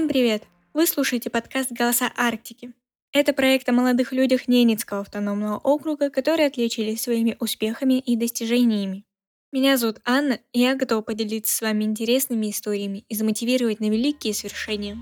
[0.00, 0.44] Всем привет!
[0.72, 2.72] Вы слушаете подкаст «Голоса Арктики».
[3.12, 9.04] Это проект о молодых людях Ненецкого автономного округа, которые отличились своими успехами и достижениями.
[9.52, 14.32] Меня зовут Анна, и я готова поделиться с вами интересными историями и замотивировать на великие
[14.32, 14.96] свершения.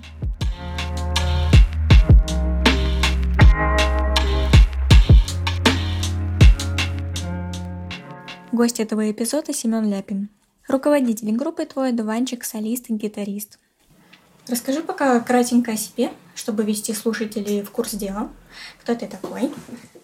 [8.51, 10.29] Гость этого эпизода Семен Ляпин,
[10.67, 13.61] руководитель группы «Твой одуванчик», солист и гитарист.
[14.49, 18.31] Расскажи пока кратенько о себе, чтобы ввести слушателей в курс дела.
[18.81, 19.51] Кто ты такой?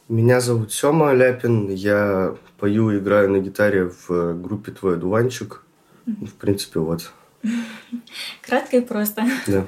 [0.09, 1.71] Меня зовут Сёма Ляпин.
[1.71, 5.63] Я пою и играю на гитаре в группе «Твой одуванчик».
[6.05, 7.11] В принципе, вот.
[8.43, 9.25] Кратко и просто.
[9.47, 9.67] Да.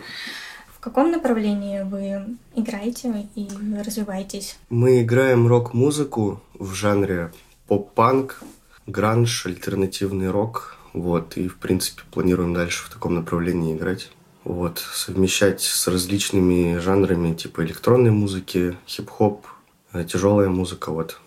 [0.68, 3.48] В каком направлении вы играете и
[3.82, 4.58] развиваетесь?
[4.68, 7.32] Мы играем рок-музыку в жанре
[7.66, 8.42] поп-панк,
[8.86, 10.76] гранж, альтернативный рок.
[10.92, 14.10] Вот, и, в принципе, планируем дальше в таком направлении играть.
[14.46, 19.44] Вот, совмещать с различными жанрами, типа электронной музыки, хип-хоп,
[19.92, 21.18] э, тяжелая музыка, вот.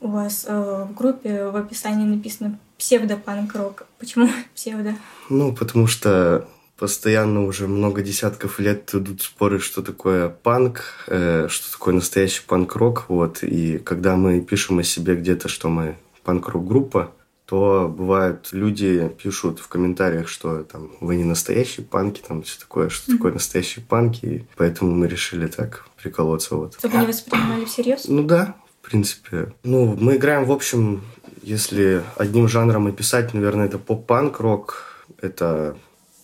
[0.00, 3.86] У вас э, в группе в описании написано псевдопанк-рок.
[3.98, 4.94] Почему псевдо?
[5.28, 11.72] Ну, потому что постоянно уже много десятков лет идут споры, что такое панк, э, что
[11.72, 13.42] такое настоящий панк-рок, вот.
[13.42, 17.10] И когда мы пишем о себе где-то, что мы панк-рок группа,
[17.46, 22.88] то бывают люди пишут в комментариях, что там вы не настоящие панки, там все такое,
[22.88, 23.16] что mm-hmm.
[23.16, 26.74] такое настоящие панки, и поэтому мы решили так приколоться вот.
[26.78, 28.06] Чтобы не воспринимали всерьез?
[28.08, 29.52] Ну да, в принципе.
[29.64, 31.02] Ну, мы играем, в общем,
[31.42, 35.76] если одним жанром описать, наверное, это поп-панк, рок, это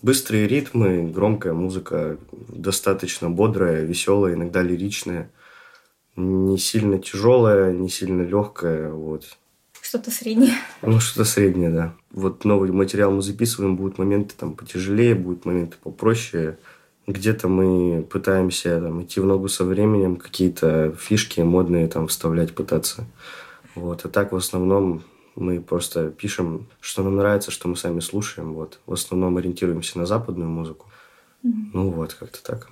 [0.03, 2.17] быстрые ритмы, громкая музыка,
[2.49, 5.31] достаточно бодрая, веселая, иногда лиричная,
[6.17, 9.39] не сильно тяжелая, не сильно легкая, вот.
[9.89, 10.53] Что-то среднее.
[10.83, 11.95] Ну, что-то среднее, да.
[12.11, 16.59] Вот новый материал мы записываем, будут моменты там потяжелее, будут моменты попроще.
[17.07, 23.07] Где-то мы пытаемся там, идти в ногу со временем, какие-то фишки модные там вставлять, пытаться.
[23.75, 24.05] Вот.
[24.05, 25.05] А так в основном
[25.37, 28.53] мы просто пишем, что нам нравится, что мы сами слушаем.
[28.53, 28.81] Вот.
[28.85, 30.85] В основном ориентируемся на западную музыку.
[31.43, 31.71] Mm-hmm.
[31.73, 32.69] Ну вот, как-то так.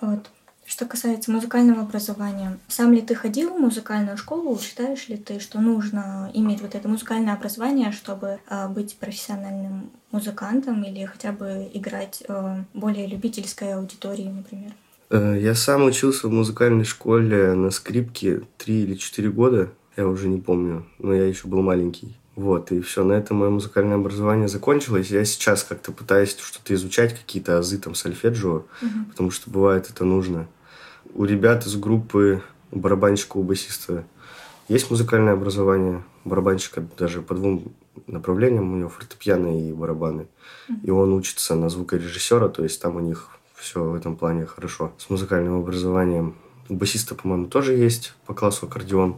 [0.00, 0.30] Вот.
[0.70, 4.56] Что касается музыкального образования, сам ли ты ходил в музыкальную школу?
[4.56, 10.84] Считаешь ли ты, что нужно иметь вот это музыкальное образование, чтобы э, быть профессиональным музыкантом
[10.84, 14.70] или хотя бы играть э, более любительской аудитории, например?
[15.10, 20.28] Э, я сам учился в музыкальной школе на скрипке три или четыре года, я уже
[20.28, 22.16] не помню, но я еще был маленький.
[22.36, 25.10] Вот, и все, на этом мое музыкальное образование закончилось.
[25.10, 29.04] Я сейчас как-то пытаюсь что-то изучать, какие-то азы там сольфеджио, угу.
[29.10, 30.46] потому что бывает это нужно
[31.14, 34.04] у ребят из группы, у барабанщика, у басиста
[34.68, 36.02] есть музыкальное образование.
[36.24, 37.72] Барабанщика даже по двум
[38.06, 40.28] направлениям, у него фортепиано и барабаны.
[40.82, 44.92] И он учится на звукорежиссера, то есть там у них все в этом плане хорошо.
[44.98, 46.36] С музыкальным образованием.
[46.68, 49.16] У басиста, по-моему, тоже есть по классу аккордеон.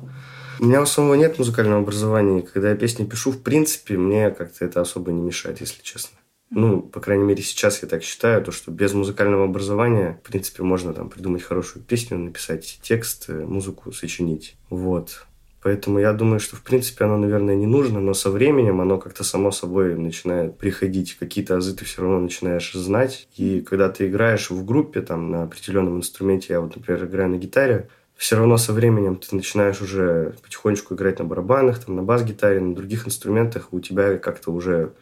[0.58, 2.42] У меня у самого нет музыкального образования.
[2.42, 6.16] Когда я песни пишу, в принципе, мне как-то это особо не мешает, если честно.
[6.54, 10.62] Ну, по крайней мере, сейчас я так считаю, то, что без музыкального образования, в принципе,
[10.62, 14.54] можно там придумать хорошую песню, написать текст, э, музыку сочинить.
[14.68, 15.26] Вот.
[15.62, 19.24] Поэтому я думаю, что, в принципе, оно, наверное, не нужно, но со временем оно как-то
[19.24, 21.16] само собой начинает приходить.
[21.18, 23.28] Какие-то азы ты все равно начинаешь знать.
[23.36, 27.36] И когда ты играешь в группе, там, на определенном инструменте, я вот, например, играю на
[27.36, 32.60] гитаре, все равно со временем ты начинаешь уже потихонечку играть на барабанах, там, на бас-гитаре,
[32.60, 34.92] на других инструментах, у тебя как-то уже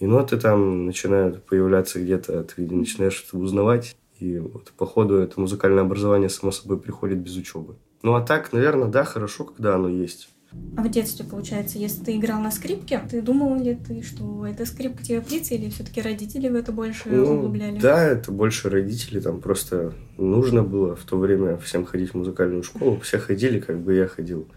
[0.00, 3.96] и ноты там начинают появляться где-то, ты начинаешь что-то узнавать.
[4.18, 7.76] И вот по ходу это музыкальное образование само собой приходит без учебы.
[8.02, 10.28] Ну а так, наверное, да, хорошо, когда оно есть.
[10.76, 14.66] А в детстве, получается, если ты играл на скрипке, ты думал ли ты, что это
[14.66, 17.78] скрипка тебе птица, или все-таки родители в это больше ну, углубляли?
[17.78, 22.64] Да, это больше родители, там просто нужно было в то время всем ходить в музыкальную
[22.64, 24.48] школу, все ходили, как бы я ходил.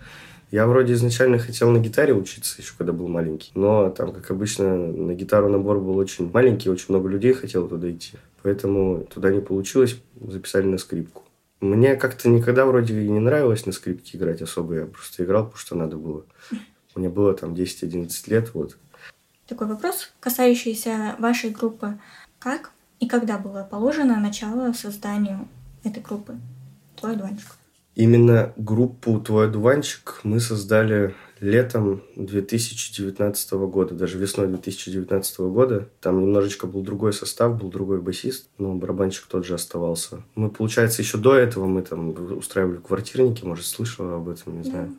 [0.53, 3.49] Я вроде изначально хотел на гитаре учиться, еще когда был маленький.
[3.55, 7.89] Но там, как обычно, на гитару набор был очень маленький, очень много людей хотело туда
[7.89, 8.11] идти.
[8.43, 11.23] Поэтому туда не получилось, записали на скрипку.
[11.59, 14.75] Мне как-то никогда вроде не нравилось на скрипке играть особо.
[14.75, 16.23] Я просто играл, потому что надо было.
[16.93, 18.77] Мне было там 10-11 лет, вот.
[19.47, 21.97] Такой вопрос, касающийся вашей группы.
[22.37, 25.47] Как и когда было положено начало созданию
[25.83, 26.35] этой группы?
[26.95, 27.57] Твой дуванчик.
[27.95, 35.89] Именно группу «Твой одуванчик» мы создали летом 2019 года, даже весной 2019 года.
[36.01, 40.23] Там немножечко был другой состав, был другой басист, но барабанщик тот же оставался.
[40.35, 44.97] Мы, получается, еще до этого мы там устраивали квартирники, может, слышала об этом, не знаю.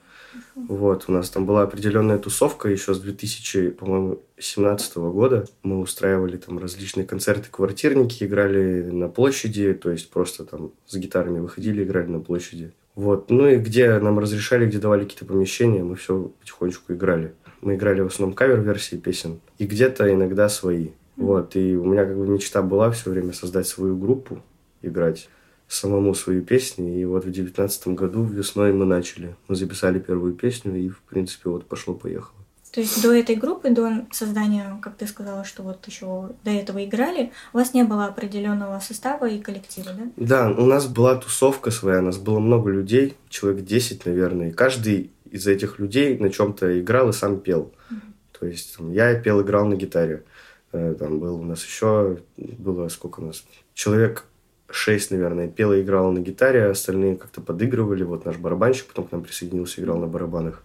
[0.54, 5.46] Вот, у нас там была определенная тусовка еще с 2000, по-моему, 2017 года.
[5.62, 11.40] Мы устраивали там различные концерты, квартирники, играли на площади, то есть просто там с гитарами
[11.40, 12.72] выходили, играли на площади.
[12.94, 13.30] Вот.
[13.30, 17.34] Ну и где нам разрешали, где давали какие-то помещения, мы все потихонечку играли.
[17.60, 20.90] Мы играли в основном кавер-версии песен и где-то иногда свои.
[21.16, 21.56] Вот.
[21.56, 24.42] И у меня как бы мечта была все время создать свою группу,
[24.82, 25.28] играть
[25.66, 27.00] самому свои песни.
[27.00, 29.34] И вот в девятнадцатом году весной мы начали.
[29.48, 32.43] Мы записали первую песню, и, в принципе, вот пошло-поехало.
[32.74, 36.84] То есть до этой группы, до создания, как ты сказала, что вот еще до этого
[36.84, 40.10] играли, у вас не было определенного состава и коллектива, да?
[40.16, 44.52] Да, у нас была тусовка своя, у нас было много людей, человек 10, наверное, и
[44.52, 47.72] каждый из этих людей на чем-то играл и сам пел.
[47.90, 48.38] Mm-hmm.
[48.40, 50.24] То есть там, я пел, играл на гитаре.
[50.72, 53.44] Э, там был у нас еще, было сколько у нас,
[53.74, 54.24] человек
[54.68, 58.02] шесть, наверное, пел и играл на гитаре, остальные как-то подыгрывали.
[58.02, 60.64] Вот наш барабанщик потом к нам присоединился, играл на барабанах.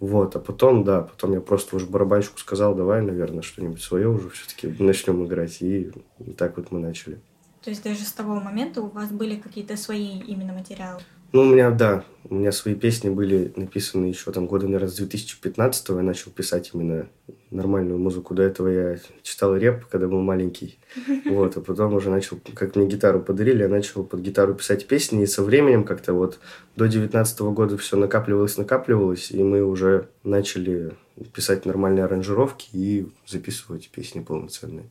[0.00, 4.30] Вот, а потом, да, потом я просто уже барабанщику сказал, давай, наверное, что-нибудь свое уже
[4.30, 5.60] все-таки начнем играть.
[5.60, 5.90] И,
[6.20, 7.20] и так вот мы начали.
[7.62, 11.00] То есть даже с того момента у вас были какие-то свои именно материалы?
[11.32, 14.96] Ну, у меня, да, у меня свои песни были написаны еще там года, наверное, с
[14.96, 17.08] 2015 я начал писать именно
[17.50, 18.34] нормальную музыку.
[18.34, 20.78] До этого я читал реп, когда был маленький.
[21.26, 25.22] Вот, а потом уже начал, как мне гитару подарили, я начал под гитару писать песни,
[25.22, 26.38] и со временем как-то вот
[26.76, 30.94] до 19 года все накапливалось, накапливалось, и мы уже начали
[31.34, 34.90] писать нормальные аранжировки и записывать песни полноценные.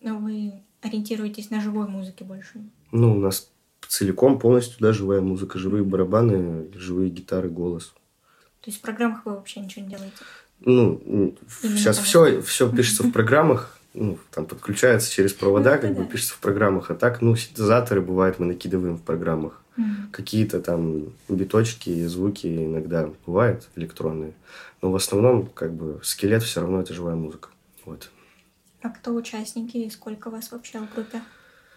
[0.00, 0.52] Но вы
[0.82, 2.62] ориентируетесь на живой музыке больше?
[2.92, 3.50] Ну, у нас
[3.88, 7.94] целиком, полностью, да, живая музыка, живые барабаны, живые гитары, голос.
[8.60, 10.16] То есть в программах вы вообще ничего не делаете?
[10.60, 15.96] Ну, Именно сейчас все, все пишется в программах, ну, там подключается через провода, ну, как
[15.96, 19.60] бы пишется в программах, а так, ну, синтезаторы бывает мы накидываем в программах.
[20.12, 24.32] Какие-то там биточки, звуки иногда бывают электронные,
[24.80, 27.48] но в основном, как бы, скелет все равно это живая музыка.
[27.84, 28.08] Вот.
[28.82, 31.22] А кто участники и сколько вас вообще в группе?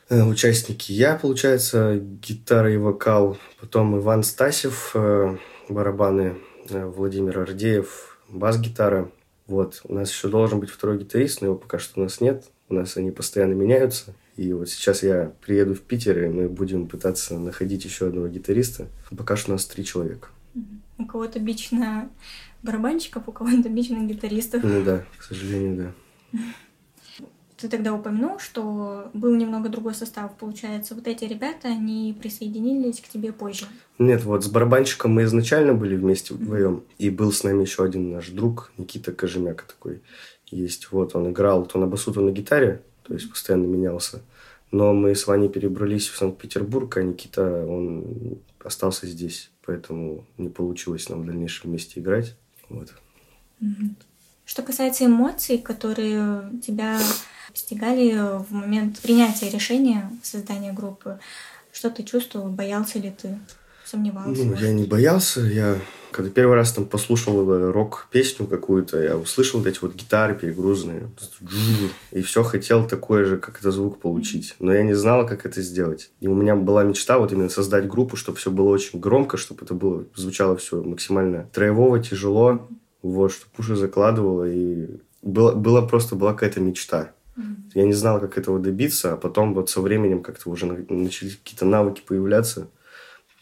[0.10, 0.92] Э, участники.
[0.94, 3.38] Я, получается, гитара и вокал.
[3.60, 5.38] Потом Иван Стасев, э,
[5.68, 6.38] барабаны,
[6.70, 9.12] э, Владимир Ардеев, бас-гитара.
[9.48, 9.82] Вот.
[9.84, 12.46] У нас еще должен быть второй гитарист, но его пока что у нас нет.
[12.70, 14.14] У нас они постоянно меняются.
[14.38, 18.88] И вот сейчас я приеду в Питер, и мы будем пытаться находить еще одного гитариста.
[19.18, 20.30] Пока что у нас три человека.
[20.98, 22.10] У кого-то бич на
[22.64, 24.64] барабанщиков, у кого-то бич на гитаристов.
[24.64, 25.94] Ну да, к сожалению,
[26.32, 26.40] да.
[27.58, 30.36] Ты тогда упомянул, что был немного другой состав.
[30.38, 33.66] Получается, вот эти ребята, они присоединились к тебе позже.
[33.98, 36.84] Нет, вот с барабанщиком мы изначально были вместе вдвоем.
[37.00, 40.04] И был с нами еще один наш друг, Никита Кожемяка такой.
[40.46, 40.92] Есть.
[40.92, 42.84] Вот он играл то на басу, то на гитаре.
[43.04, 44.22] То есть постоянно менялся.
[44.72, 49.50] Но мы с Ваней перебрались в Санкт-Петербург, а Никита, он остался здесь.
[49.66, 52.36] Поэтому не получилось нам в дальнейшем вместе играть.
[52.70, 52.94] Вот.
[54.46, 57.00] Что касается эмоций, которые тебя
[57.58, 61.18] постигали в момент принятия решения создания группы?
[61.74, 62.50] Что ты чувствовал?
[62.50, 63.40] Боялся ли ты?
[63.84, 64.44] Сомневался?
[64.44, 65.42] Ну, я не боялся.
[65.42, 65.78] Я
[66.12, 71.10] когда первый раз там послушал рок-песню какую-то, я услышал эти вот гитары перегрузанные.
[72.12, 74.56] И все хотел такой же, как это звук получить.
[74.60, 76.12] Но я не знал, как это сделать.
[76.20, 79.66] И у меня была мечта вот именно создать группу, чтобы все было очень громко, чтобы
[79.66, 82.68] это было, звучало все максимально троевого, тяжело.
[83.02, 84.48] Вот, чтобы уши закладывало.
[84.48, 87.14] И было, было просто была какая-то мечта.
[87.74, 91.66] Я не знал, как этого добиться, а потом вот со временем как-то уже начали какие-то
[91.66, 92.68] навыки появляться.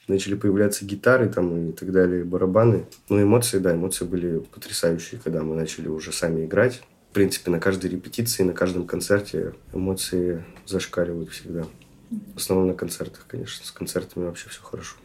[0.08, 2.86] Начали появляться гитары там и так далее, барабаны.
[3.10, 6.84] Ну, эмоции, да, эмоции были потрясающие, когда мы начали уже сами играть.
[7.10, 11.66] В принципе, на каждой репетиции, на каждом концерте эмоции зашкаливают всегда.
[12.10, 13.66] В основном на концертах, конечно.
[13.66, 14.98] С концертами вообще все хорошо.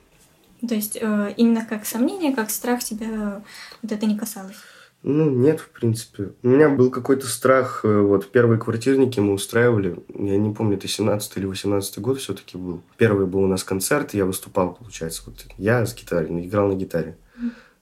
[0.68, 3.42] То есть э, именно как сомнение, как страх тебя
[3.82, 4.56] вот это не касалось?
[5.02, 6.32] Ну, нет, в принципе.
[6.42, 7.80] У меня был какой-то страх.
[7.84, 9.98] Э, вот первые квартирники мы устраивали.
[10.14, 12.82] Я не помню, это 17 или 18 год все-таки был.
[12.98, 15.22] Первый был у нас концерт, я выступал, получается.
[15.26, 17.16] Вот я с гитарой, играл на гитаре.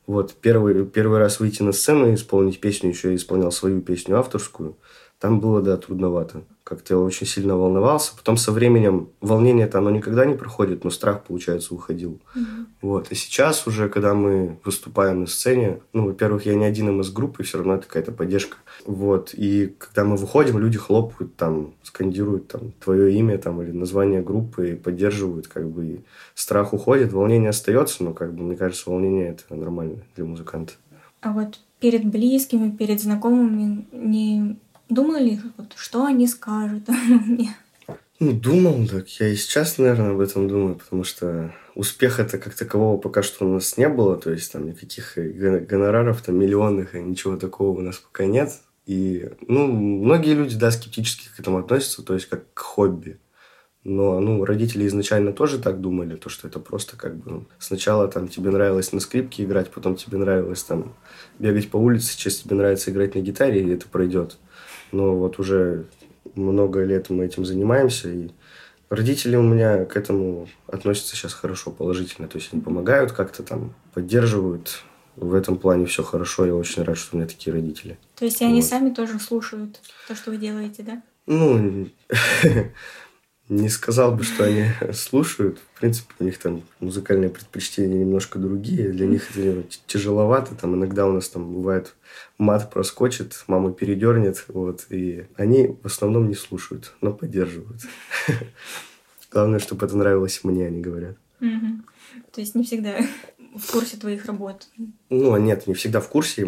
[0.07, 4.19] Вот первый, первый раз выйти на сцену и исполнить песню, еще я исполнял свою песню
[4.19, 4.77] авторскую.
[5.19, 8.15] Там было, да, трудновато как-то я очень сильно волновался.
[8.15, 12.21] Потом со временем волнение-то оно никогда не проходит, но страх, получается, уходил.
[12.37, 12.67] Mm-hmm.
[12.83, 13.11] Вот.
[13.11, 17.43] И сейчас уже, когда мы выступаем на сцене, ну, во-первых, я не один из группы,
[17.43, 18.59] все равно это какая-то поддержка.
[18.85, 19.33] Вот.
[19.33, 24.73] И когда мы выходим, люди хлопают там, скандируют там твое имя там или название группы
[24.73, 26.01] и поддерживают, как бы и
[26.35, 30.75] страх уходит, волнение остается, но как бы мне кажется, волнение это нормально для музыканта.
[31.23, 34.59] А вот перед близкими, перед знакомыми не
[34.89, 36.89] думали, вот, что они скажут
[37.27, 37.55] мне?
[38.21, 42.99] Ну, думал, так я и сейчас, наверное, об этом думаю, потому что успеха-то как такового
[42.99, 47.37] пока что у нас не было, то есть там никаких гонораров, там миллионных, и ничего
[47.37, 48.51] такого у нас пока нет.
[48.87, 53.21] И, ну, многие люди, да, скептически к этому относятся, то есть как к хобби.
[53.85, 57.31] Но, ну, родители изначально тоже так думали, то, что это просто как бы...
[57.31, 60.95] Ну, сначала там тебе нравилось на скрипке играть, потом тебе нравилось там
[61.39, 64.37] бегать по улице, сейчас тебе нравится играть на гитаре, и это пройдет.
[64.93, 65.87] Но вот уже
[66.35, 68.31] много лет мы этим занимаемся, и
[68.91, 72.29] родители у меня к этому относятся сейчас хорошо, положительно.
[72.29, 74.83] То есть они помогают как-то там, поддерживают.
[75.17, 76.47] В этом плане все хорошо.
[76.47, 77.99] Я очень рад, что у меня такие родители.
[78.15, 78.69] То есть они вот.
[78.69, 81.03] сами тоже слушают то, что вы делаете, да?
[81.27, 81.89] Ну,
[83.49, 85.59] Не сказал бы, что они слушают.
[85.75, 88.91] В принципе, у них там музыкальные предпочтения немножко другие.
[88.91, 90.55] Для них это тяжеловато.
[90.55, 91.95] Там иногда у нас там бывает
[92.37, 94.45] мат проскочит, мама передернет.
[94.49, 97.83] Вот, и они в основном не слушают, но поддерживают.
[99.31, 101.17] Главное, чтобы это нравилось мне, они говорят.
[101.41, 102.99] То есть не всегда
[103.57, 104.69] в курсе твоих работ?
[105.09, 106.47] Ну, нет, не всегда в курсе.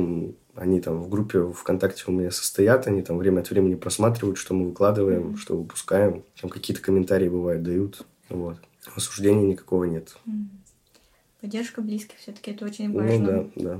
[0.60, 4.52] Они там в группе ВКонтакте у меня состоят, они там время от времени просматривают, что
[4.52, 6.22] мы выкладываем, что выпускаем.
[6.38, 8.06] Там какие-то комментарии бывают, дают.
[8.28, 8.58] Вот.
[8.94, 10.14] Осуждения никакого нет.
[11.40, 13.18] Поддержка близких все-таки это очень важно.
[13.18, 13.78] Ну да,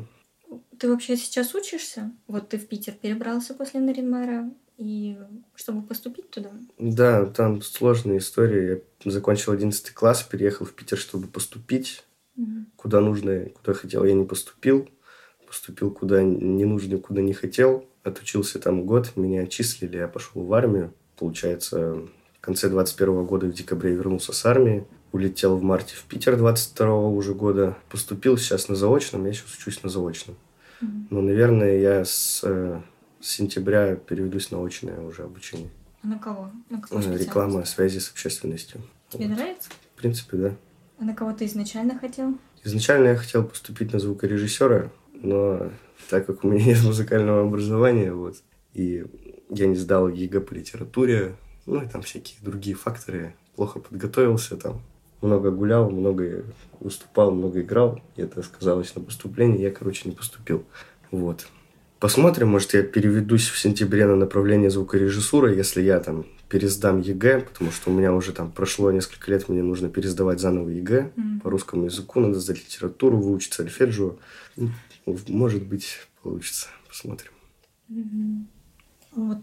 [0.49, 0.58] да.
[0.78, 2.12] Ты вообще сейчас учишься?
[2.26, 5.18] Вот ты в Питер перебрался после Наринмара, и
[5.54, 6.50] чтобы поступить туда?
[6.78, 8.82] Да, там сложная история.
[9.04, 12.04] Я закончил 11 класс, переехал в Питер, чтобы поступить.
[12.38, 12.64] Угу.
[12.76, 14.88] Куда нужно, куда хотел, я не поступил
[15.50, 17.85] поступил куда не нужно, куда не хотел.
[18.04, 20.95] Отучился там год, меня отчислили, я пошел в армию.
[21.19, 22.07] Получается,
[22.38, 24.87] в конце 21 года, в декабре, я вернулся с армии.
[25.11, 27.76] Улетел в марте в Питер 22 уже года.
[27.88, 30.37] Поступил сейчас на заочном, я сейчас учусь на заочном.
[30.80, 31.07] Mm-hmm.
[31.11, 32.80] Но, наверное, я с, э,
[33.21, 35.71] с сентября переведусь на очное уже обучение.
[36.04, 36.52] А на кого?
[36.71, 38.83] На какую э, Реклама, связи с общественностью.
[39.09, 39.37] Тебе вот.
[39.37, 39.69] нравится?
[39.97, 40.57] В принципе, да.
[41.00, 42.38] А на кого ты изначально хотел?
[42.62, 44.90] Изначально я хотел поступить на звукорежиссера,
[45.22, 45.70] но
[46.08, 48.36] так как у меня нет музыкального образования, вот,
[48.74, 49.04] и
[49.50, 51.34] я не сдал ЕГЭ по литературе,
[51.66, 54.80] ну и там всякие другие факторы, плохо подготовился, там
[55.22, 56.44] много гулял, много
[56.80, 60.64] выступал, много играл, и это сказалось на поступлении, я, короче, не поступил.
[61.10, 61.46] Вот.
[61.98, 67.70] Посмотрим, может, я переведусь в сентябре на направление звукорежиссуры, если я там пересдам ЕГЭ, потому
[67.70, 71.40] что у меня уже там прошло несколько лет, мне нужно пересдавать заново ЕГЭ mm-hmm.
[71.42, 74.16] по русскому языку, надо сдать литературу, выучить сольфеджио.
[75.07, 76.69] Может быть, получится.
[76.88, 77.33] Посмотрим.
[79.12, 79.38] Вот.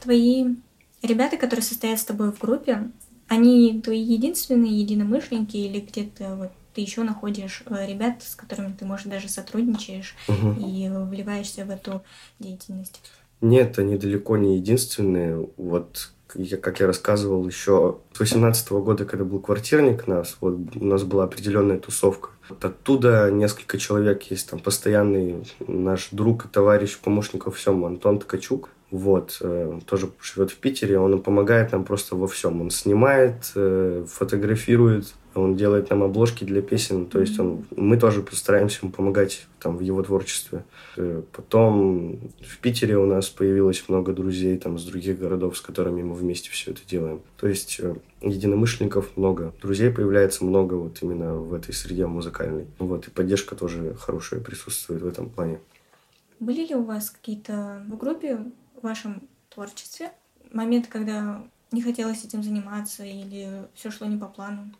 [0.00, 0.54] Твои
[1.02, 2.90] ребята, которые состоят с тобой в группе,
[3.28, 8.84] они твои единственные единомышленники или где-то вот ты еще находишь э, ребят, с которыми ты,
[8.84, 10.52] может, даже сотрудничаешь угу.
[10.52, 12.02] и вливаешься в эту
[12.38, 13.00] деятельность?
[13.40, 15.48] Нет, они далеко не единственные.
[15.56, 21.02] Вот как я рассказывал еще с 18 года, когда был квартирник нас, вот у нас
[21.02, 22.30] была определенная тусовка.
[22.48, 28.18] Вот оттуда несколько человек есть, там постоянный наш друг и товарищ, помощник во всем, Антон
[28.18, 28.70] Ткачук.
[28.90, 32.62] Вот, э, тоже живет в Питере, он помогает нам просто во всем.
[32.62, 38.22] Он снимает, э, фотографирует, он делает нам обложки для песен, то есть он, мы тоже
[38.22, 40.64] постараемся ему помогать там в его творчестве.
[40.96, 46.02] Э, потом в Питере у нас появилось много друзей там с других городов, с которыми
[46.02, 47.20] мы вместе все это делаем.
[47.36, 52.66] То есть э, единомышленников много, друзей появляется много вот именно в этой среде музыкальной.
[52.78, 55.58] Вот, и поддержка тоже хорошая присутствует в этом плане.
[56.40, 58.38] Были ли у вас какие-то в группе
[58.76, 60.12] в вашем творчестве
[60.52, 61.42] моменты, когда
[61.72, 64.72] не хотелось этим заниматься или все шло не по плану?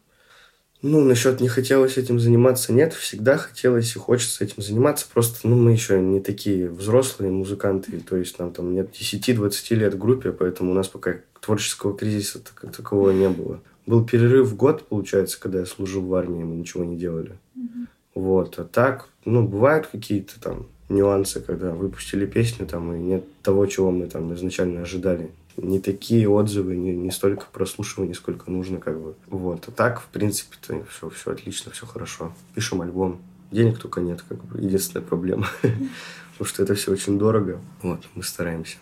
[0.81, 2.93] Ну, насчет не хотелось этим заниматься, нет.
[2.93, 5.07] Всегда хотелось и хочется этим заниматься.
[5.13, 7.99] Просто, ну, мы еще не такие взрослые музыканты.
[8.01, 12.41] То есть нам там нет 10-20 лет в группе, поэтому у нас пока творческого кризиса
[12.55, 13.61] как такового не было.
[13.87, 17.39] Был перерыв в год, получается, когда я служил в армии, мы ничего не делали.
[17.57, 17.87] Mm-hmm.
[18.15, 18.59] Вот.
[18.59, 23.91] А так, ну, бывают какие-то там нюансы, когда выпустили песню там, и нет того, чего
[23.91, 25.31] мы там изначально ожидали
[25.63, 29.15] не такие отзывы, не, не столько прослушиваний, сколько нужно, как бы.
[29.27, 29.69] Вот.
[29.69, 32.33] А так, в принципе-то, все, все отлично, все хорошо.
[32.55, 33.21] Пишем альбом.
[33.51, 35.49] Денег только нет, как бы, единственная проблема.
[35.63, 37.61] Потому что это все очень дорого.
[37.83, 38.79] Вот, мы стараемся.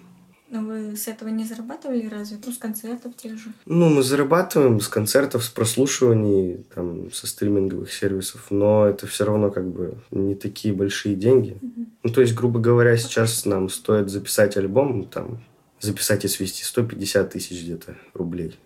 [0.49, 2.39] Но вы с этого не зарабатывали разве?
[2.45, 3.53] Ну, с концертов тех же?
[3.65, 9.51] Ну, мы зарабатываем с концертов, с прослушиваний, там, со стриминговых сервисов, но это все равно
[9.51, 11.59] как бы не такие большие деньги.
[11.61, 11.87] Угу.
[12.05, 15.41] Ну, то есть, грубо говоря, сейчас нам стоит записать альбом, там,
[15.81, 18.59] записать и свести 150 тысяч где-то рублей.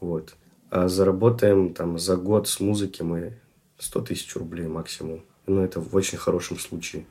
[0.00, 0.34] Вот.
[0.70, 3.38] А заработаем там за год с музыки мы
[3.78, 5.24] 100 тысяч рублей максимум.
[5.46, 7.06] Ну, это в очень хорошем случае.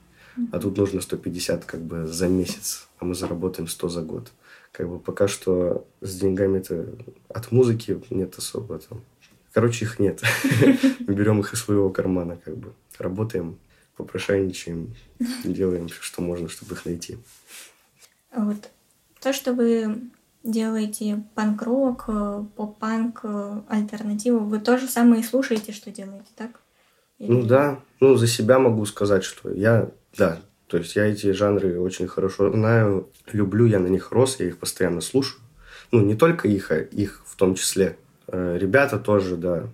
[0.52, 4.32] А тут нужно 150 как бы за месяц, а мы заработаем 100 за год.
[4.72, 6.96] Как бы пока что с деньгами-то
[7.30, 9.04] от музыки нет особо там.
[9.54, 10.24] Короче, их нет.
[11.00, 12.74] Мы берем их из своего кармана, как бы.
[12.98, 13.60] Работаем,
[13.96, 14.96] попрошайничаем,
[15.44, 17.20] делаем все, что можно, чтобы их найти.
[18.36, 18.73] Вот
[19.24, 20.02] то, что вы
[20.44, 26.52] делаете панк-рок, э, поп-панк, э, альтернативу, вы тоже самое слушаете, что делаете, так?
[27.20, 27.32] Или...
[27.32, 31.80] Ну да, ну за себя могу сказать, что я, да, то есть я эти жанры
[31.80, 35.42] очень хорошо знаю, люблю, я на них рос, я их постоянно слушаю.
[35.92, 37.96] Ну, не только их, а их в том числе.
[38.28, 39.70] Э, ребята тоже, да,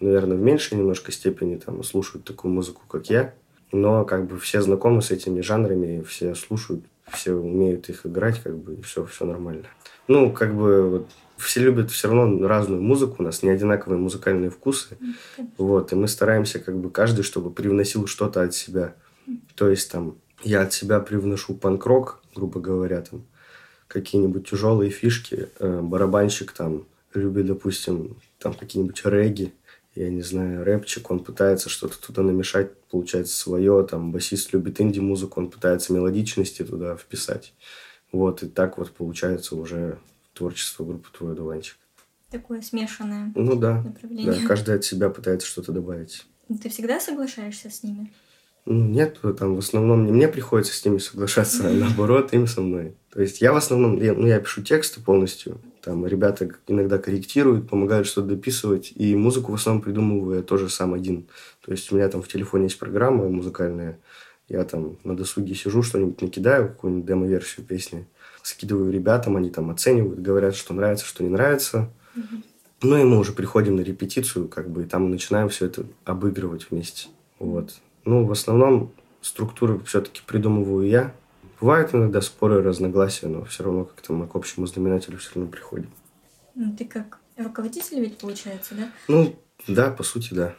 [0.00, 3.34] наверное, в меньшей немножко степени там слушают такую музыку, как я.
[3.72, 8.56] Но как бы все знакомы с этими жанрами, все слушают, все умеют их играть, как
[8.56, 9.64] бы, и все, все нормально.
[10.08, 14.50] Ну, как бы, вот, все любят все равно разную музыку, у нас не одинаковые музыкальные
[14.50, 14.96] вкусы.
[15.58, 18.94] Вот, и мы стараемся, как бы, каждый, чтобы привносил что-то от себя.
[19.54, 23.24] То есть, там, я от себя привношу панк-рок, грубо говоря, там,
[23.88, 26.84] какие-нибудь тяжелые фишки, э, барабанщик там
[27.14, 29.52] любит, допустим, там какие-нибудь регги,
[29.96, 35.40] я не знаю, рэпчик, он пытается что-то туда намешать, получается свое, там, басист любит инди-музыку,
[35.40, 37.54] он пытается мелодичности туда вписать.
[38.12, 39.98] Вот, и так вот получается уже
[40.34, 41.76] творчество группы «Твой одуванчик».
[42.30, 44.40] Такое смешанное ну, да, направление.
[44.40, 46.26] Да, каждый от себя пытается что-то добавить.
[46.62, 48.12] Ты всегда соглашаешься с ними?
[48.66, 52.60] Ну, нет, там в основном не мне приходится с ними соглашаться, а наоборот им со
[52.60, 52.96] мной.
[53.16, 57.66] То есть я в основном, я, ну, я пишу тексты полностью, там ребята иногда корректируют,
[57.66, 61.26] помогают что-то дописывать, и музыку в основном придумываю я тоже сам один.
[61.64, 63.98] То есть у меня там в телефоне есть программа музыкальная,
[64.50, 68.06] я там на досуге сижу, что-нибудь накидаю, какую-нибудь демо-версию песни,
[68.42, 71.88] скидываю ребятам, они там оценивают, говорят, что нравится, что не нравится.
[72.14, 72.42] Mm-hmm.
[72.82, 76.70] Ну и мы уже приходим на репетицию, как бы, и там начинаем все это обыгрывать
[76.70, 77.08] вместе.
[77.38, 77.76] Вот.
[78.04, 78.92] Ну, в основном
[79.22, 81.14] структуры все-таки придумываю я.
[81.60, 85.90] Бывают иногда споры, разногласия, но все равно как-то мы к общему знаменателю все равно приходим.
[86.54, 88.90] Ну, ты как руководитель ведь получается, да?
[89.08, 89.36] Ну,
[89.66, 90.54] да, по сути, да.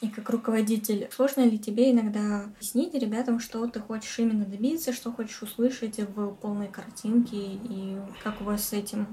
[0.00, 5.12] И как руководитель, сложно ли тебе иногда объяснить ребятам, что ты хочешь именно добиться, что
[5.12, 9.06] хочешь услышать в полной картинке, и как у вас с этим?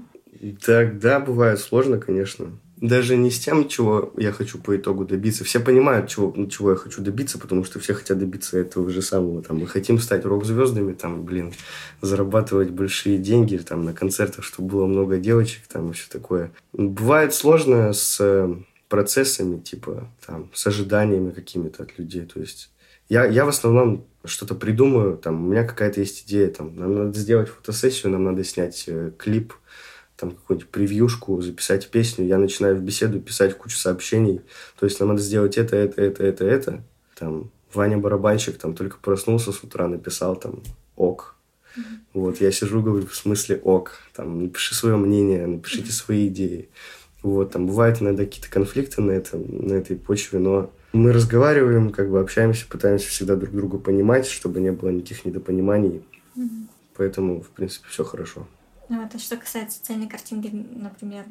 [0.64, 5.44] Так, да, бывает сложно, конечно даже не с тем, чего я хочу по итогу добиться.
[5.44, 9.40] Все понимают, чего, чего я хочу добиться, потому что все хотят добиться этого же самого.
[9.40, 11.54] Там, мы хотим стать рок-звездами, там, блин,
[12.00, 16.50] зарабатывать большие деньги, там, на концертах, чтобы было много девочек, там, и все такое.
[16.72, 18.52] Бывает сложно с э,
[18.88, 22.26] процессами, типа, там, с ожиданиями какими-то от людей.
[22.26, 22.72] То есть
[23.08, 27.16] я, я в основном что-то придумаю, там, у меня какая-то есть идея, там, нам надо
[27.16, 29.54] сделать фотосессию, нам надо снять э, клип,
[30.22, 34.40] там какую-нибудь превьюшку, записать песню, я начинаю в беседу писать кучу сообщений.
[34.78, 36.84] То есть нам надо сделать это, это, это, это, это.
[37.18, 40.62] Там Ваня барабанщик там только проснулся с утра, написал там
[40.94, 41.34] ок.
[41.76, 41.82] Mm-hmm.
[42.14, 43.98] Вот, я сижу, говорю, в смысле ок.
[44.14, 46.04] Там, напиши свое мнение, напишите mm-hmm.
[46.04, 46.68] свои идеи.
[47.24, 52.10] Вот, там бывают иногда какие-то конфликты на, этом, на этой почве, но мы разговариваем, как
[52.10, 56.04] бы общаемся, пытаемся всегда друг друга понимать, чтобы не было никаких недопониманий.
[56.36, 56.66] Mm-hmm.
[56.96, 58.46] Поэтому, в принципе, все хорошо.
[58.92, 61.24] Ну, это что касается социальной картинки, например,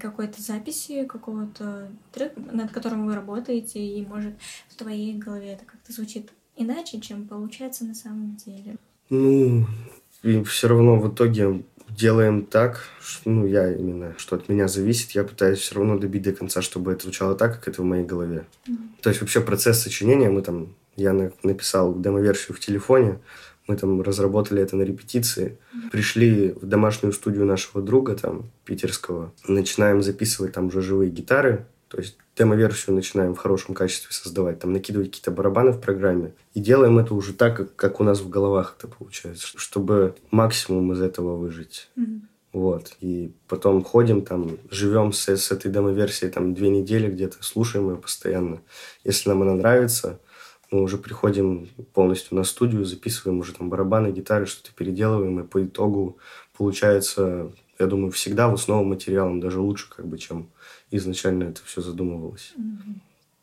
[0.00, 4.34] какой-то записи, какого-то трека, над которым вы работаете, и, может,
[4.68, 8.74] в твоей голове это как-то звучит иначе, чем получается на самом деле.
[9.10, 9.64] Ну,
[10.24, 15.12] и все равно в итоге делаем так, что, ну, я именно, что от меня зависит,
[15.12, 18.04] я пытаюсь все равно добить до конца, чтобы это звучало так, как это в моей
[18.04, 18.44] голове.
[18.66, 19.02] Mm-hmm.
[19.02, 21.12] То есть вообще процесс сочинения, мы там, я
[21.44, 23.20] написал демо-версию в телефоне,
[23.66, 25.58] мы там разработали это на репетиции.
[25.90, 29.32] Пришли в домашнюю студию нашего друга, там, питерского.
[29.46, 31.66] Начинаем записывать там уже живые гитары.
[31.88, 36.32] То есть демо-версию начинаем в хорошем качестве создавать, там накидывать какие-то барабаны в программе.
[36.54, 40.92] И делаем это уже так, как, как у нас в головах это получается, чтобы максимум
[40.94, 41.90] из этого выжить.
[41.98, 42.20] Mm-hmm.
[42.52, 42.96] Вот.
[43.00, 47.96] И потом ходим там, живем с, с этой демо-версией там две недели где-то, слушаем ее
[47.96, 48.60] постоянно.
[49.04, 50.18] Если нам она нравится,
[50.72, 55.64] мы уже приходим полностью на студию, записываем уже там барабаны, гитары, что-то переделываем, и по
[55.64, 56.18] итогу
[56.56, 60.48] получается, я думаю, всегда в основу материалом даже лучше, как бы, чем
[60.90, 62.54] изначально это все задумывалось.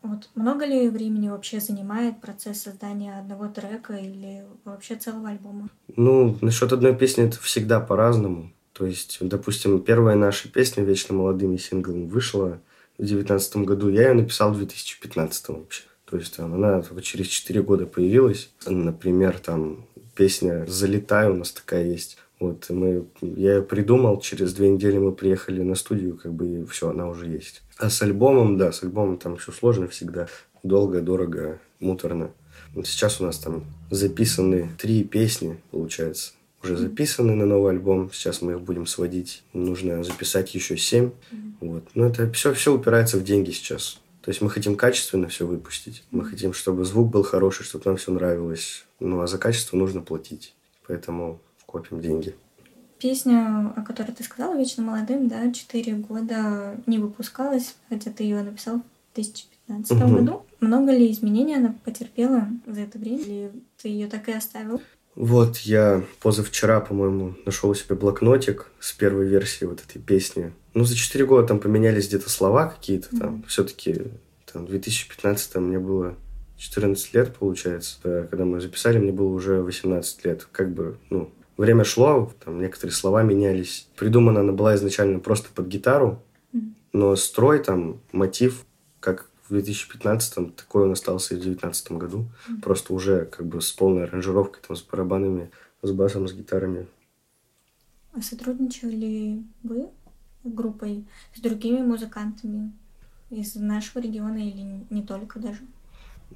[0.02, 5.68] Вот много ли времени вообще занимает процесс создания одного трека или вообще целого альбома?
[5.94, 8.50] Ну, насчет одной песни это всегда по-разному.
[8.72, 12.60] То есть, допустим, первая наша песня «Вечно молодыми» синглом вышла
[12.96, 13.90] в 2019 году.
[13.90, 15.82] Я ее написал в 2015 вообще.
[16.10, 18.50] То есть там, она только через 4 года появилась.
[18.66, 22.18] Например, там песня «Залетаю» у нас такая есть.
[22.40, 26.64] Вот, мы, я ее придумал, через две недели мы приехали на студию, как бы, и
[26.64, 27.62] все, она уже есть.
[27.76, 30.26] А с альбомом, да, с альбомом там все сложно всегда.
[30.62, 32.30] Долго, дорого, муторно.
[32.74, 36.32] Вот сейчас у нас там записаны три песни, получается.
[36.62, 38.10] Уже записаны на новый альбом.
[38.12, 39.42] Сейчас мы их будем сводить.
[39.54, 41.06] Нужно записать еще семь.
[41.06, 41.52] Mm-hmm.
[41.60, 41.84] Вот.
[41.94, 44.00] Но это все, все упирается в деньги сейчас.
[44.22, 46.04] То есть мы хотим качественно все выпустить.
[46.10, 48.84] Мы хотим, чтобы звук был хороший, чтобы нам все нравилось.
[48.98, 50.54] Ну а за качество нужно платить.
[50.86, 52.34] Поэтому копим деньги.
[52.98, 58.42] Песня, о которой ты сказала, «Вечно молодым», да, четыре года не выпускалась, хотя ты ее
[58.42, 60.14] написал в 2015 угу.
[60.16, 60.42] году.
[60.60, 63.22] Много ли изменений она потерпела за это время?
[63.22, 64.82] Или ты ее так и оставил?
[65.14, 70.52] Вот, я позавчера, по-моему, нашел себе блокнотик с первой версии вот этой песни.
[70.74, 73.36] Ну, за четыре года там поменялись где-то слова какие-то там.
[73.36, 73.46] Mm-hmm.
[73.48, 74.02] Все-таки
[74.52, 76.16] там, в 2015 мне было
[76.56, 77.98] 14 лет, получается.
[78.02, 80.46] Когда мы записали, мне было уже 18 лет.
[80.52, 83.88] Как бы, ну, время шло, там некоторые слова менялись.
[83.96, 86.22] Придумана она была изначально просто под гитару,
[86.92, 88.64] но строй, там, мотив,
[89.00, 92.26] как в 2015-м, такой он остался и в 2019 году.
[92.48, 92.60] Mm-hmm.
[92.62, 95.50] Просто уже как бы с полной аранжировкой, там, с барабанами,
[95.82, 96.86] с басом, с гитарами.
[98.12, 99.88] А сотрудничали ли вы
[100.44, 102.72] группой с другими музыкантами
[103.30, 105.60] из нашего региона или не только даже?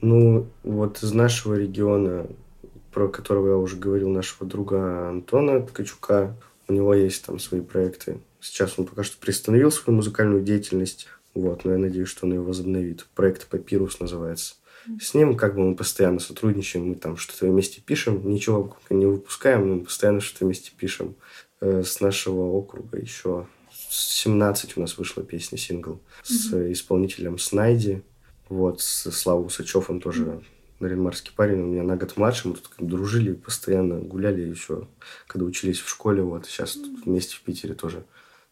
[0.01, 2.27] Ну, вот из нашего региона
[2.95, 6.37] про которого я уже говорил, нашего друга Антона Ткачука.
[6.69, 8.21] У него есть там свои проекты.
[8.41, 12.41] Сейчас он пока что приостановил свою музыкальную деятельность, вот, но я надеюсь, что он ее
[12.41, 13.07] возобновит.
[13.15, 14.55] Проект «Папирус» называется.
[15.01, 19.67] С ним как бы мы постоянно сотрудничаем, мы там что-то вместе пишем, ничего не выпускаем,
[19.67, 21.17] но мы постоянно что-то вместе пишем.
[21.61, 23.47] Э, с нашего округа еще
[23.95, 26.73] 17 у нас вышла песня, сингл, с mm-hmm.
[26.73, 28.03] исполнителем Снайди.
[28.49, 30.45] Вот, с Славой Усачев он тоже mm-hmm
[30.81, 34.89] Наринмарский парень, у меня на год младше, мы тут как дружили, постоянно гуляли еще,
[35.27, 38.05] когда учились в школе, вот, сейчас тут вместе в Питере тоже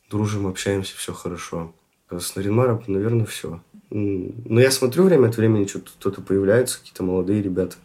[0.09, 1.75] дружим, общаемся, все хорошо.
[2.09, 3.63] А с Наринмаром, наверное, все.
[3.91, 7.77] Но я смотрю время от времени, что-то кто-то появляется, какие-то молодые ребята.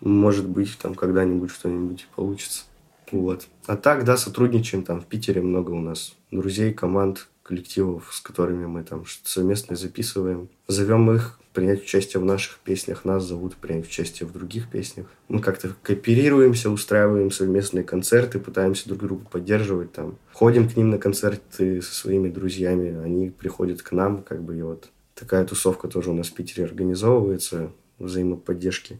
[0.00, 2.64] Может быть, там когда-нибудь что-нибудь получится.
[3.10, 3.46] Вот.
[3.66, 8.66] А так, да, сотрудничаем там в Питере много у нас друзей, команд, коллективов, с которыми
[8.66, 10.48] мы там совместно записываем.
[10.66, 15.06] Зовем их принять участие в наших песнях, нас зовут принять участие в других песнях.
[15.28, 20.16] Мы как-то кооперируемся, устраиваем совместные концерты, пытаемся друг друга поддерживать там.
[20.32, 24.62] Ходим к ним на концерты со своими друзьями, они приходят к нам, как бы, и
[24.62, 28.98] вот такая тусовка тоже у нас в Питере организовывается, взаимоподдержки.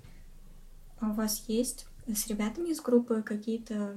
[1.00, 3.94] А у вас есть с ребятами из группы какие-то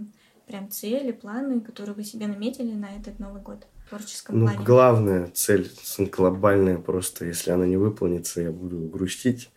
[0.47, 3.65] прям цели, планы, которые вы себе наметили на этот Новый год?
[3.89, 4.65] творческом ну, плане?
[4.65, 5.71] главная цель
[6.11, 9.51] глобальная просто, если она не выполнится, я буду грустить.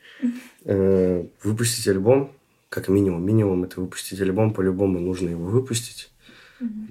[0.64, 2.32] Э, выпустить альбом,
[2.68, 3.24] как минимум.
[3.24, 6.10] Минимум это выпустить альбом, по-любому нужно его выпустить.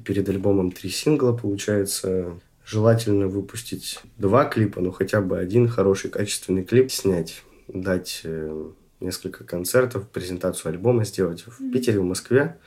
[0.05, 2.39] Перед альбомом три сингла, получается.
[2.65, 9.45] Желательно выпустить два клипа, но хотя бы один хороший, качественный клип снять, дать э, несколько
[9.45, 12.57] концертов, презентацию альбома сделать в Питере, в Москве.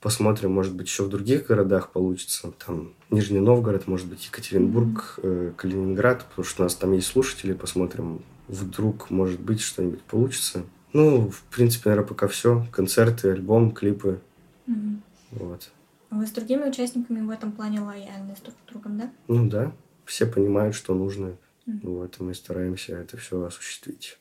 [0.00, 2.52] Посмотрим, может быть, еще в других городах получится.
[2.64, 7.52] Там Нижний Новгород, может быть, Екатеринбург, э, Калининград, потому что у нас там есть слушатели.
[7.52, 10.64] Посмотрим, вдруг, может быть, что-нибудь получится.
[10.94, 12.66] Ну, в принципе, наверное, пока все.
[12.72, 14.20] Концерты, альбом, клипы.
[14.66, 14.96] Mm-hmm.
[15.32, 15.70] Вот.
[16.08, 19.10] А вы с другими участниками в этом плане лояльны с друг другом, да?
[19.28, 19.70] Ну да.
[20.06, 21.36] Все понимают, что нужно.
[21.66, 21.80] Mm-hmm.
[21.82, 24.18] Вот, и мы стараемся это все осуществить.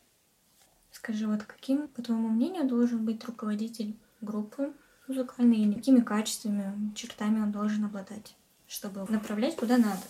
[0.91, 4.73] Скажи, вот каким, по твоему мнению, должен быть руководитель группы
[5.09, 8.35] музыкальный, и какими качествами, чертами он должен обладать,
[8.67, 10.01] чтобы направлять куда надо.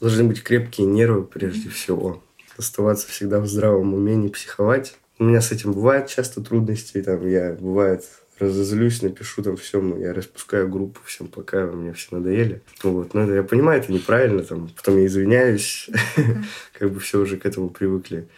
[0.00, 1.72] Должны быть крепкие нервы прежде mm-hmm.
[1.72, 2.22] всего.
[2.56, 4.96] Оставаться всегда в здравом уме, не психовать.
[5.18, 7.02] У меня с этим бывает часто трудности.
[7.02, 8.04] Там я, бывает,
[8.38, 12.62] разозлюсь, напишу там всем, я распускаю группу, всем пока, мне все надоели.
[12.82, 13.14] Вот.
[13.14, 15.90] Но это, я понимаю, это неправильно, там, потом я извиняюсь,
[16.78, 18.28] как бы все уже к этому привыкли.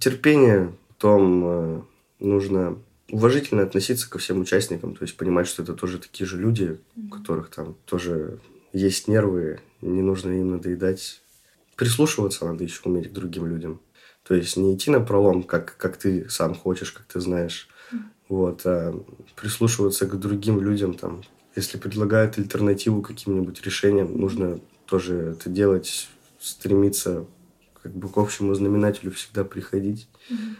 [0.00, 1.80] Терпение, потом э,
[2.18, 2.78] нужно
[3.10, 7.08] уважительно относиться ко всем участникам, то есть понимать, что это тоже такие же люди, у
[7.08, 8.38] которых там тоже
[8.72, 11.22] есть нервы, не нужно им надоедать.
[11.76, 13.80] Прислушиваться надо еще уметь к другим людям.
[14.24, 17.68] То есть не идти на пролом, как, как ты сам хочешь, как ты знаешь,
[18.28, 18.94] вот, а
[19.36, 21.22] прислушиваться к другим людям, там,
[21.56, 26.08] если предлагают альтернативу каким-нибудь решениям, нужно тоже это делать,
[26.40, 27.24] стремиться
[27.82, 30.08] как бы к общему знаменателю всегда приходить.
[30.30, 30.54] Mm-hmm.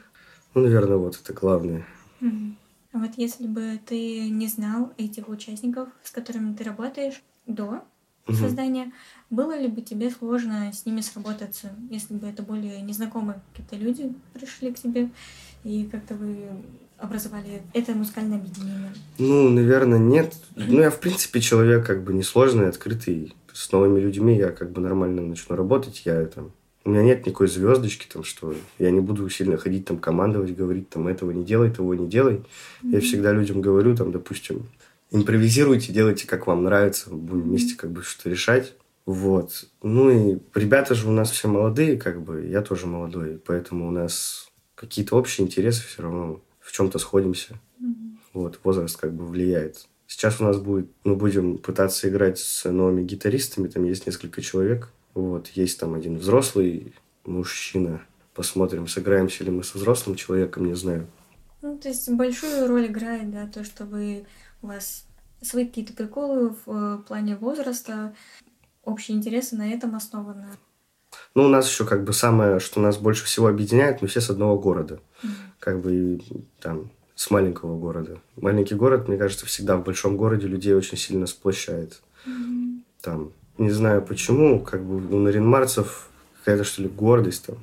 [0.54, 1.86] Ну, наверное, вот это главное.
[2.20, 7.84] А вот если бы ты не знал этих участников, с которыми ты работаешь до
[8.26, 8.36] угу.
[8.36, 8.92] создания,
[9.30, 14.14] было ли бы тебе сложно с ними сработаться, если бы это более незнакомые какие-то люди
[14.32, 15.10] пришли к тебе
[15.64, 16.48] и как-то вы
[16.96, 18.92] образовали это музыкальное объединение?
[19.18, 20.34] Ну, наверное, нет.
[20.56, 23.34] Ну, я, в принципе, человек как бы несложный, открытый.
[23.52, 26.02] С новыми людьми я как бы нормально начну работать.
[26.04, 26.52] Я там
[26.84, 30.88] У меня нет никакой звездочки, там, что я не буду сильно ходить, там, командовать, говорить,
[30.88, 32.36] там, этого не делай, того не делай.
[32.82, 32.90] Mm-hmm.
[32.92, 34.66] Я всегда людям говорю, там, допустим,
[35.10, 38.74] импровизируйте, делайте, как вам нравится, будем вместе как бы что-то решать.
[39.04, 39.66] Вот.
[39.82, 43.90] Ну и ребята же у нас все молодые, как бы, я тоже молодой, поэтому у
[43.90, 47.54] нас какие-то общие интересы все равно в чем-то сходимся.
[47.82, 48.16] Mm-hmm.
[48.34, 49.86] Вот, возраст как бы влияет.
[50.06, 54.90] Сейчас у нас будет, мы будем пытаться играть с новыми гитаристами, там есть несколько человек.
[55.18, 58.00] Вот, есть там один взрослый мужчина.
[58.34, 61.08] Посмотрим, сыграемся ли мы со взрослым человеком, не знаю.
[61.60, 64.26] Ну, то есть большую роль играет, да, то, что вы,
[64.62, 65.04] у вас
[65.42, 68.14] свои какие-то приколы в э, плане возраста,
[68.84, 70.46] общие интересы на этом основаны.
[71.34, 74.30] Ну, у нас еще как бы самое, что нас больше всего объединяет, мы все с
[74.30, 75.00] одного города.
[75.24, 75.28] Mm-hmm.
[75.58, 76.20] Как бы
[76.60, 78.20] там с маленького города.
[78.36, 82.02] Маленький город, мне кажется, всегда в большом городе людей очень сильно сплощает.
[82.24, 82.82] Mm-hmm.
[83.02, 87.56] Там, не знаю почему, как бы у наринмарцев какая-то, что ли, гордость там,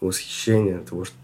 [0.00, 1.16] восхищение того, что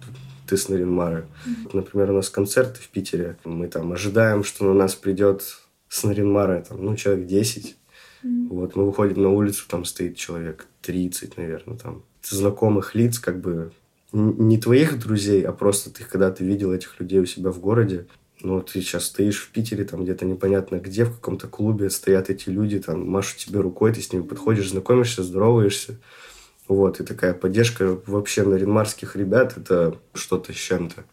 [0.46, 1.26] ты с Наринмара.
[1.46, 1.70] Mm-hmm.
[1.74, 3.36] Например, у нас концерты в Питере.
[3.44, 5.42] Мы там ожидаем, что на нас придет
[5.88, 7.76] с Наринмара там, ну, человек 10.
[8.22, 8.48] Mm-hmm.
[8.48, 12.02] Вот, мы выходим на улицу, там стоит человек 30, наверное, там.
[12.22, 13.72] Знакомых лиц, как бы,
[14.12, 18.06] не твоих друзей, а просто ты когда ты видел этих людей у себя в городе,
[18.40, 22.48] ну, ты сейчас стоишь в Питере, там где-то непонятно где, в каком-то клубе стоят эти
[22.48, 25.98] люди, там машут тебе рукой, ты с ними подходишь, знакомишься, здороваешься.
[26.68, 31.04] Вот, и такая поддержка вообще на ринмарских ребят, это что-то с чем-то.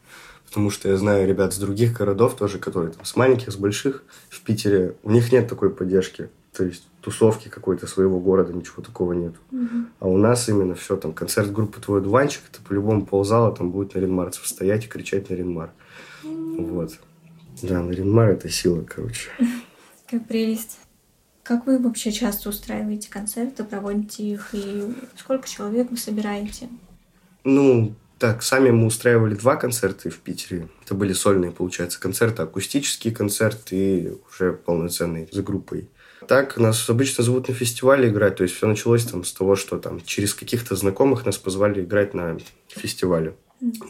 [0.46, 4.04] Потому что я знаю ребят с других городов тоже, которые там с маленьких, с больших,
[4.30, 6.30] в Питере, у них нет такой поддержки.
[6.56, 9.34] То есть тусовки какой-то своего города, ничего такого нет.
[9.52, 9.86] Mm-hmm.
[10.00, 13.96] А у нас именно все, там, концерт группы «Твой дуванчик», это по-любому ползала, там будет
[13.96, 15.72] на Ринмарцев стоять и кричать на Ринмар.
[16.24, 16.72] Mm-hmm.
[16.72, 17.00] Вот.
[17.62, 19.30] Да, Наринмар– это сила, короче.
[20.06, 20.80] Какая прелесть.
[21.44, 26.70] Как вы вообще часто устраиваете концерты, проводите их, и сколько человек вы собираете?
[27.44, 30.68] Ну, так, сами мы устраивали два концерта в Питере.
[30.84, 35.90] Это были сольные, получается, концерты, акустические концерты и уже полноценные с группой.
[36.28, 39.78] Так нас обычно зовут на фестивале играть, то есть все началось там с того, что
[39.78, 42.38] там через каких-то знакомых нас позвали играть на
[42.68, 43.36] фестивале.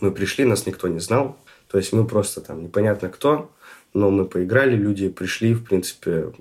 [0.01, 1.37] Мы пришли, нас никто не знал,
[1.69, 3.51] то есть мы просто там непонятно кто,
[3.93, 6.33] но мы поиграли, люди пришли, в принципе,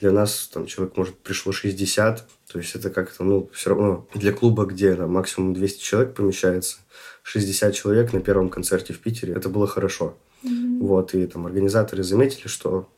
[0.00, 4.32] для нас там человек, может, пришло 60, то есть это как-то, ну, все равно для
[4.32, 6.78] клуба, где там, максимум 200 человек помещается,
[7.22, 10.16] 60 человек на первом концерте в Питере, это было хорошо.
[10.42, 10.78] Mm-hmm.
[10.80, 12.88] Вот, и там организаторы заметили, что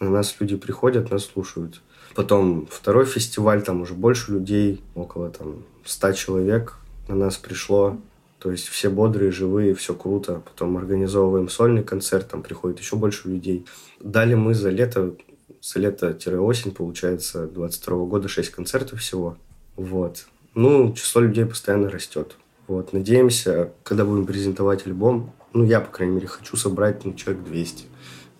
[0.00, 1.82] на нас люди приходят, нас слушают.
[2.14, 6.76] Потом второй фестиваль, там уже больше людей, около там 100 человек
[7.08, 7.98] на нас пришло.
[8.44, 10.42] То есть все бодрые, живые, все круто.
[10.44, 13.64] Потом организовываем сольный концерт, там приходит еще больше людей.
[14.00, 15.16] Дали мы за лето,
[15.62, 19.38] за лето-осень, получается, 22 года 6 концертов всего.
[19.76, 20.26] Вот.
[20.52, 22.36] Ну, число людей постоянно растет.
[22.66, 22.92] Вот.
[22.92, 27.86] Надеемся, когда будем презентовать альбом, ну, я, по крайней мере, хочу собрать ну, человек 200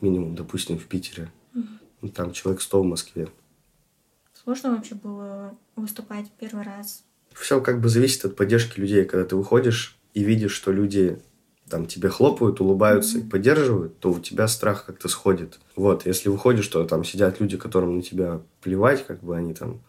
[0.02, 1.32] минимум, допустим, в Питере.
[1.54, 2.10] Mm-hmm.
[2.10, 3.28] Там человек 100 в Москве.
[4.34, 9.04] Сложно вообще было выступать первый раз все как бы зависит от поддержки людей.
[9.04, 11.18] Когда ты выходишь и видишь, что люди
[11.68, 15.58] там тебе хлопают, улыбаются и поддерживают, то у тебя страх как-то сходит.
[15.76, 19.80] Вот, если выходишь, что там сидят люди, которым на тебя плевать, как бы они там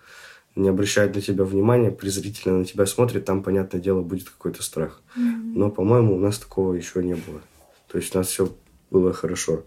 [0.56, 5.02] не обращают на тебя внимания, презрительно на тебя смотрят, там, понятное дело, будет какой-то страх.
[5.18, 5.54] Mm-hmm.
[5.56, 7.42] Но, по-моему, у нас такого еще не было.
[7.92, 8.56] То есть у нас все
[8.90, 9.64] было хорошо.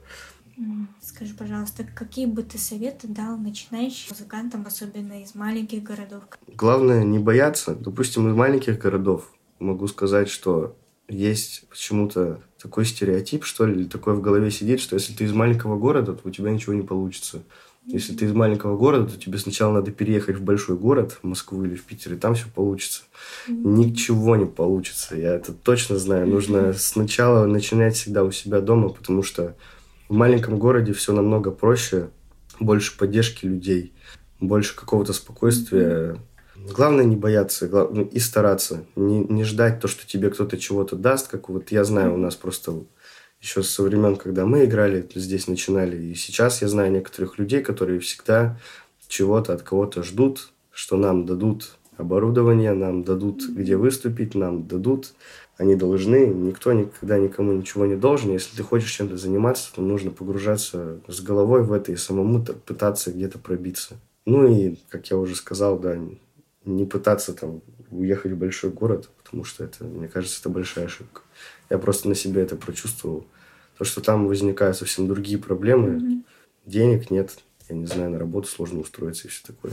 [1.00, 6.22] Скажи, пожалуйста, какие бы ты советы дал начинающим музыкантам, особенно из маленьких городов?
[6.46, 7.74] Главное не бояться.
[7.74, 10.76] Допустим, из маленьких городов могу сказать, что
[11.08, 15.32] есть почему-то такой стереотип, что ли, или такое в голове сидит, что если ты из
[15.32, 17.42] маленького города, то у тебя ничего не получится.
[17.86, 21.64] Если ты из маленького города, то тебе сначала надо переехать в большой город, в Москву
[21.64, 23.04] или в Питер, и там все получится.
[23.48, 26.26] Ничего не получится, я это точно знаю.
[26.26, 29.56] Нужно сначала начинать всегда у себя дома, потому что
[30.08, 32.10] в маленьком городе все намного проще,
[32.60, 33.92] больше поддержки людей,
[34.40, 36.16] больше какого-то спокойствия.
[36.56, 37.68] Главное не бояться.
[37.68, 41.84] Ну, и стараться, не, не ждать то, что тебе кто-то чего-то даст, как вот я
[41.84, 42.84] знаю, у нас просто
[43.40, 48.00] еще со времен, когда мы играли, здесь начинали, и сейчас я знаю некоторых людей, которые
[48.00, 48.58] всегда
[49.06, 55.14] чего-то от кого-то ждут, что нам дадут оборудование, нам дадут где выступить, нам дадут
[55.58, 58.32] они должны, никто никогда никому ничего не должен.
[58.32, 63.11] Если ты хочешь чем-то заниматься, то нужно погружаться с головой в это и самому пытаться
[63.11, 63.96] где-то пробиться.
[64.24, 65.98] Ну и, как я уже сказал, да,
[66.64, 71.22] не пытаться там уехать в большой город, потому что это, мне кажется, это большая ошибка.
[71.70, 73.26] Я просто на себе это прочувствовал.
[73.78, 76.22] То, что там возникают совсем другие проблемы, mm-hmm.
[76.66, 77.37] денег нет,
[77.68, 79.72] я не знаю, на работу сложно устроиться и все такое.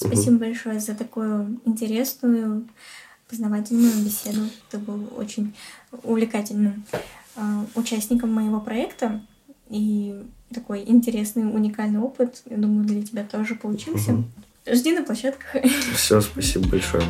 [0.00, 0.40] Спасибо угу.
[0.40, 2.66] большое за такую интересную,
[3.28, 4.40] познавательную беседу.
[4.70, 5.54] Ты был очень
[6.02, 6.84] увлекательным
[7.36, 7.40] э,
[7.74, 9.20] участником моего проекта.
[9.68, 10.18] И
[10.52, 14.12] такой интересный, уникальный опыт, я думаю, для тебя тоже получился.
[14.14, 14.24] Угу.
[14.72, 15.62] Жди на площадках.
[15.94, 17.04] Все, спасибо большое.